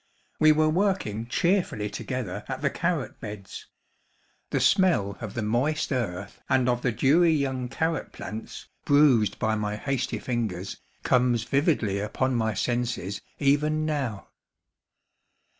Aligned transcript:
We 0.39 0.51
were 0.51 0.67
working 0.67 1.27
cheerfully 1.27 1.87
together 1.87 2.43
at 2.47 2.63
the 2.63 2.71
carrot 2.71 3.19
beds. 3.19 3.67
The 4.49 4.59
smell 4.59 5.15
of 5.21 5.35
the 5.35 5.43
moist 5.43 5.91
earth 5.91 6.41
and 6.49 6.67
of 6.67 6.81
the 6.81 6.91
dewy 6.91 7.31
young 7.33 7.69
carrot 7.69 8.11
plants, 8.11 8.67
bruised 8.83 9.37
by 9.37 9.53
my 9.53 9.75
hasty 9.75 10.17
fingers, 10.17 10.77
comes 11.03 11.43
vividly 11.43 11.99
upon 11.99 12.33
my 12.33 12.55
senses 12.55 13.21
even 13.37 13.85
now. 13.85 14.29